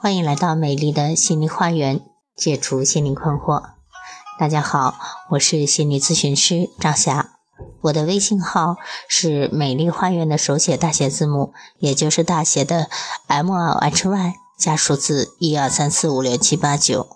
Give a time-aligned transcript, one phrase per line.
[0.00, 2.00] 欢迎来到美丽的心灵花园，
[2.36, 3.70] 解除心灵困惑。
[4.38, 4.94] 大家好，
[5.30, 7.32] 我是心理咨询师张霞，
[7.80, 8.76] 我的微信号
[9.08, 12.88] 是美丽花园的手写大写字母，也就是大写的
[13.26, 17.08] M L H Y 加数字一二三四五六七八九。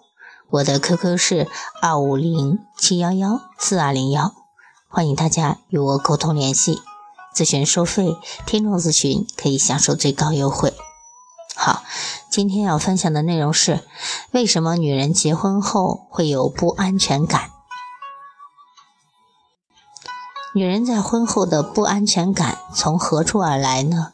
[0.50, 1.46] 我的 QQ 是
[1.80, 4.34] 二五零七幺幺四二零幺，
[4.88, 6.80] 欢迎大家与我沟通联系。
[7.32, 10.74] 咨询收费，听众咨询可以享受最高优惠。
[11.64, 11.84] 好，
[12.28, 13.84] 今天要分享的内容是：
[14.32, 17.52] 为什么女人结婚后会有不安全感？
[20.56, 24.12] 女人在婚后的不安全感从何处而来呢？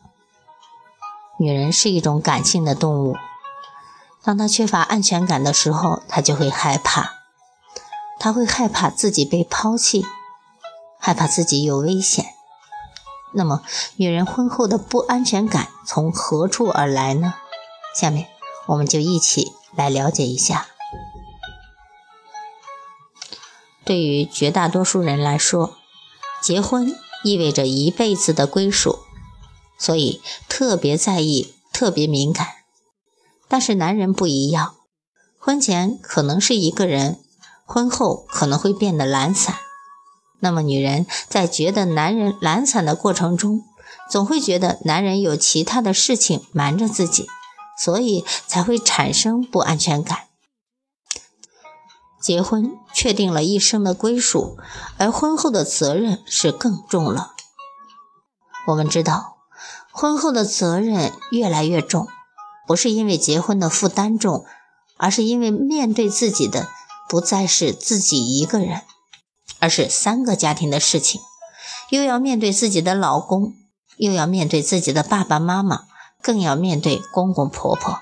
[1.39, 3.17] 女人是一种感性的动物，
[4.23, 7.13] 当她缺乏安全感的时候，她就会害怕，
[8.21, 10.05] 她会害怕自己被抛弃，
[11.01, 12.27] 害怕自己有危险。
[13.33, 13.63] 那么，
[13.97, 17.35] 女人婚后的不安全感从何处而来呢？
[17.95, 18.29] 下面
[18.67, 20.67] 我们就一起来了解一下。
[23.85, 25.77] 对于绝大多数人来说，
[26.43, 28.99] 结婚意味着一辈子的归属，
[29.79, 32.47] 所以特别在意、特别敏感。
[33.49, 34.75] 但是男人不一样，
[35.39, 37.25] 婚前可能是一个人，
[37.65, 39.57] 婚后可能会变得懒散。
[40.41, 43.65] 那么，女人在觉得男人懒散的过程中，
[44.09, 47.27] 总会觉得男人有其他的事情瞒着自己，
[47.79, 50.27] 所以才会产生不安全感。
[52.21, 54.59] 结婚确定了一生的归属，
[54.97, 57.33] 而婚后的责任是更重了。
[58.67, 59.39] 我们知道，
[59.93, 62.07] 婚后的责任越来越重，
[62.67, 64.45] 不是因为结婚的负担重，
[64.97, 66.69] 而是因为面对自己的
[67.09, 68.83] 不再是自己一个人。
[69.59, 71.21] 而是三个家庭的事情，
[71.91, 73.55] 又要面对自己的老公，
[73.97, 75.85] 又要面对自己的爸爸妈妈，
[76.23, 78.01] 更要面对公公婆婆。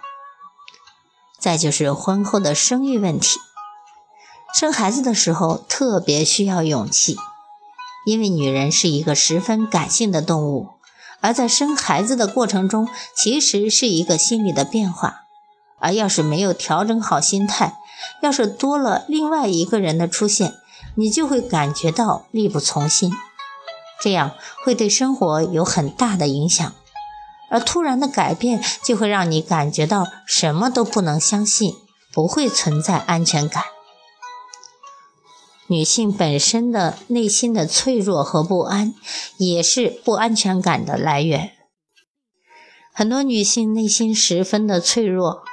[1.38, 3.38] 再就是婚后的生育问题，
[4.54, 7.16] 生孩子的时候特别需要勇气，
[8.04, 10.70] 因为女人是一个十分感性的动物，
[11.20, 15.26] 而在生孩子的过程中，其实是一个心理的变化，
[15.78, 17.76] 而要是没有调整好心态，
[18.22, 20.54] 要是多了另外一个人的出现。
[20.96, 23.12] 你就会感觉到力不从心，
[24.00, 24.32] 这样
[24.64, 26.72] 会对生活有很大的影响。
[27.48, 31.74] 而突然的改变就会让你感觉到什么都不能相信，
[32.12, 33.62] 不会存在安全感。
[35.68, 38.94] 女性本身的内心的脆弱和不安，
[39.36, 41.52] 也是不安全感的来源。
[42.92, 45.44] 很多女性内心十分的脆弱，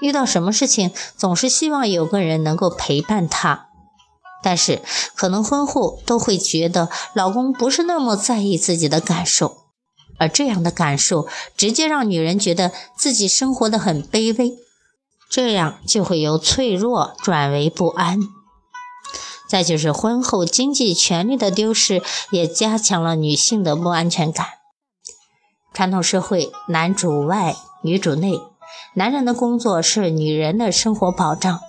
[0.00, 3.67] 遇到什么事情总是希望有个人能够陪伴她。
[4.42, 4.80] 但是，
[5.14, 9.56] 可能婚后都会觉得老公不是那么在意自己的感受，
[10.18, 11.26] 而这样的感受
[11.56, 14.58] 直接让女人觉得自己生活的很卑微，
[15.28, 18.20] 这样就会由脆弱转为不安。
[19.48, 24.46] 再就是婚后经济权利的丢失，也加强了女性的不安全感。
[25.72, 28.40] 传统社会，男主外，女主内，
[28.94, 31.60] 男人的工作是女人的生活保障。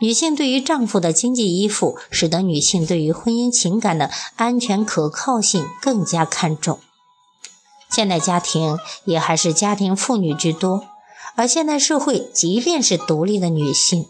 [0.00, 6.78] 女性对于丈夫的经济依附，使得女性对于婚姻情感的安全可靠性更加看重。
[7.90, 10.84] 现代家庭也还是家庭妇女居多，
[11.34, 14.06] 而现代社会，即便是独立的女性，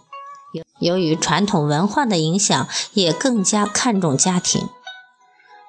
[0.53, 4.69] 由由于传统文化的影响，也更加看重家庭。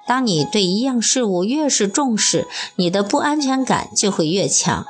[0.06, 4.84] 当你对一样事物越是重视，你的不安全感就会越强。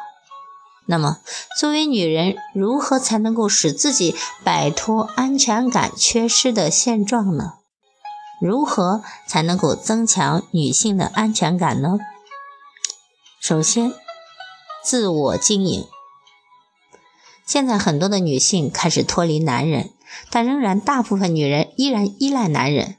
[0.90, 1.18] 那么，
[1.56, 7.54] 作为女人，如何才能够使自己摆脱安全感缺失的现状呢？
[8.42, 11.96] 如何才能够增强女性的安全感呢？
[13.40, 13.92] 首先，
[14.82, 15.86] 自我经营。
[17.46, 19.90] 现在很多的女性开始脱离男人，
[20.28, 22.96] 但仍然大部分女人依然依赖男人。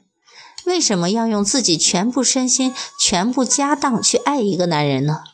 [0.64, 5.24] 为什么要用自己全部身心、全部家当去爱一个男人呢？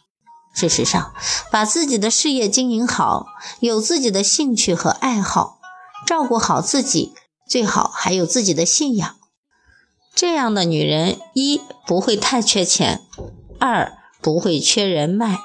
[0.58, 1.14] 事实上，
[1.52, 3.26] 把自己的事业经营好，
[3.60, 5.60] 有自己的兴趣和爱好，
[6.04, 7.14] 照顾好自己，
[7.48, 9.14] 最好还有自己的信仰。
[10.16, 13.02] 这样的女人，一不会太缺钱，
[13.60, 15.38] 二不会缺人脉，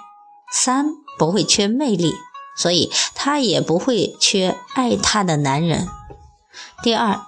[0.52, 0.88] 三
[1.20, 2.16] 不会缺魅力，
[2.58, 5.88] 所以她也不会缺爱她的男人。
[6.82, 7.22] 第二，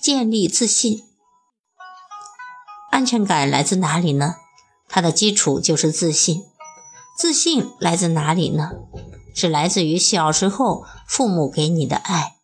[0.00, 1.02] 建立自信，
[2.92, 4.36] 安全感来自哪里呢？
[4.88, 6.44] 它的基础就是自信。
[7.16, 8.70] 自信来自哪里呢？
[9.34, 12.36] 是来自于小时候父母给你的爱。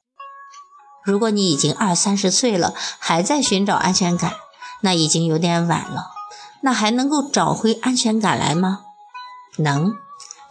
[1.05, 4.35] 如果你已经二三十岁了，还在寻找安全感，
[4.83, 6.09] 那已经有点晚了。
[6.61, 8.81] 那还能够找回安全感来吗？
[9.59, 9.95] 能，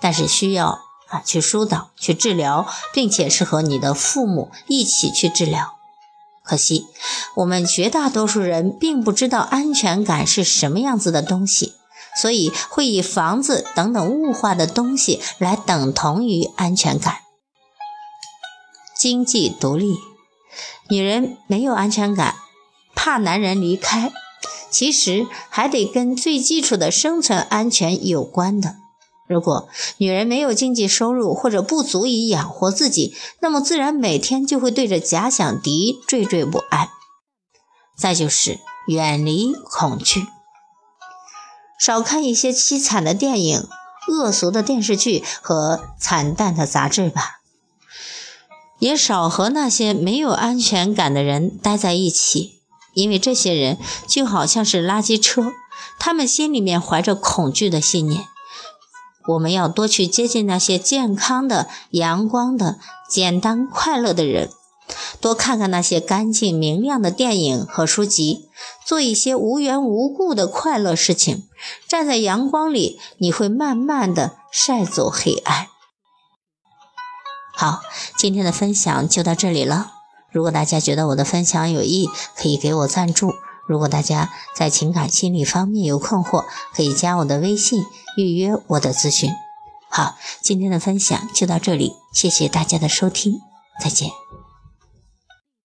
[0.02, 0.80] 但是需要
[1.10, 5.76] 啊，去疏导、去治疗，并且是和你的父母一起去治疗。
[6.44, 6.88] 可惜，
[7.36, 11.74] 我们绝大多数人并不知道安全感是什么样子的东西，
[12.20, 17.20] 所以会以房子等等物化的东西来等同于安全感。
[19.00, 19.96] 经济独立，
[20.90, 22.36] 女人没有安全感，
[22.96, 24.12] 怕男人离开，
[24.72, 28.76] 其实还得跟最基础的生存安全有关的。
[29.28, 29.68] 如果
[29.98, 36.88] 女人没有经济收入或者不足以养活自己，那么自然每天就会对着假想敌惴惴不安。
[37.98, 40.26] 再就是远离恐惧，
[41.78, 43.68] 少看一些凄惨的电影、
[44.10, 47.42] 恶俗的电视剧和惨淡的杂志吧，
[48.80, 52.60] 也少和那些没有安全感的人待在一起，
[52.94, 53.78] 因为这些人
[54.08, 55.54] 就好像是垃圾车，
[56.00, 58.26] 他们心里面怀着恐惧的信念。
[59.28, 62.80] 我们要多去接近那些健康的、阳光的、
[63.10, 64.50] 简单快乐的人，
[65.20, 68.50] 多看看那些干净明亮的电影和书籍，
[68.86, 71.48] 做一些无缘无故的快乐事情。
[71.88, 75.68] 站在阳光里，你会慢慢的晒走黑暗。
[77.56, 77.82] 好，
[78.18, 79.94] 今天的分享就到这里了。
[80.32, 83.34] 如果大家觉得我的分享有益，可以给我赞助。
[83.68, 87.84] 如果大家在情感心理方面有困惑，可以加我的微信
[88.16, 89.32] 预约我的咨询。
[89.90, 93.42] 好，今天的分享就到这里，谢谢大家的收听，
[93.82, 94.12] 再见。